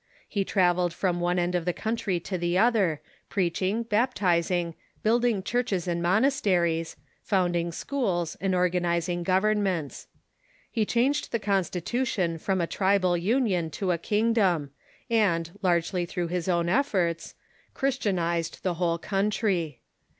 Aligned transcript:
He 0.27 0.43
travelled 0.43 0.93
from 0.95 1.19
one 1.19 1.37
end 1.37 1.53
of 1.53 1.63
the 1.63 1.73
country 1.73 2.19
to 2.21 2.35
the 2.35 2.57
other, 2.57 3.01
preaching, 3.29 3.83
baptizing, 3.83 4.73
building 5.03 5.43
churches 5.43 5.87
and 5.87 6.01
monasteries, 6.01 6.95
founding 7.21 7.71
schools 7.71 8.35
and 8.41 8.55
organizing 8.55 9.21
governments. 9.21 10.07
He 10.71 10.87
changed 10.87 11.31
the 11.31 11.37
constitution 11.37 12.39
from 12.39 12.61
a 12.61 12.65
tribal 12.65 13.15
union 13.15 13.69
to 13.77 13.91
a 13.91 13.99
kingdom, 13.99 14.71
and, 15.07 15.51
largely 15.61 16.07
through 16.07 16.29
his 16.29 16.49
own 16.49 16.67
efforts. 16.67 17.35
Christianized 17.75 18.63
the 18.63 18.73
whole 18.81 18.97
country. 18.97 19.81